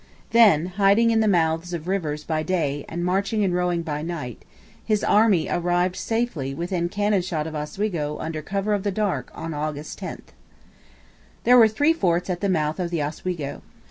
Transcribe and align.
Then, 0.31 0.65
hiding 0.65 1.11
in 1.11 1.19
the 1.19 1.27
mouths 1.27 1.73
of 1.75 1.87
rivers 1.87 2.23
by 2.23 2.41
day 2.41 2.85
and 2.89 3.05
marching 3.05 3.43
and 3.43 3.53
rowing 3.53 3.83
by 3.83 4.01
night, 4.01 4.41
his 4.83 5.03
army 5.03 5.47
arrived 5.47 5.95
safely 5.95 6.55
within 6.55 6.89
cannon 6.89 7.21
shot 7.21 7.45
of 7.45 7.53
Oswego 7.53 8.17
under 8.17 8.41
cover 8.41 8.73
of 8.73 8.81
the 8.81 8.89
dark 8.89 9.29
on 9.35 9.53
August 9.53 9.99
10. 9.99 10.23
There 11.43 11.55
were 11.55 11.67
three 11.67 11.93
forts 11.93 12.31
at 12.31 12.41
the 12.41 12.49
mouth 12.49 12.79
of 12.79 12.89
the 12.89 13.03
Oswego. 13.03 13.61